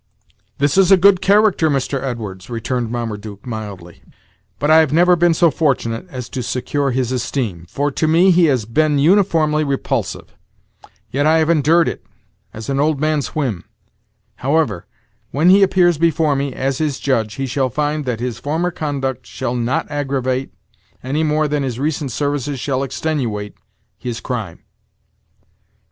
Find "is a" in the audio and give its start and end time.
0.79-0.97